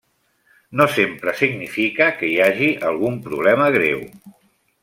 No 0.79 0.87
sempre 0.93 1.35
significa 1.43 2.09
que 2.21 2.31
hi 2.31 2.41
hagi 2.49 2.73
algun 2.93 3.23
problema 3.29 3.73
greu. 3.81 4.07